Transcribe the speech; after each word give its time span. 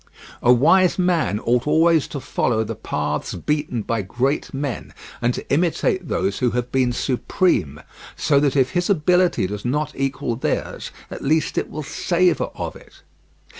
A 0.41 0.51
wise 0.51 0.97
man 0.97 1.39
ought 1.41 1.67
always 1.67 2.07
to 2.07 2.19
follow 2.19 2.63
the 2.63 2.73
paths 2.73 3.35
beaten 3.35 3.83
by 3.83 4.01
great 4.01 4.51
men, 4.51 4.95
and 5.21 5.31
to 5.35 5.47
imitate 5.53 6.07
those 6.07 6.39
who 6.39 6.49
have 6.57 6.71
been 6.71 6.91
supreme, 6.91 7.79
so 8.15 8.39
that 8.39 8.55
if 8.55 8.71
his 8.71 8.89
ability 8.89 9.45
does 9.45 9.63
not 9.63 9.93
equal 9.95 10.35
theirs, 10.35 10.89
at 11.11 11.21
least 11.23 11.55
it 11.55 11.69
will 11.69 11.83
savour 11.83 12.49
of 12.55 12.75
it. 12.75 13.03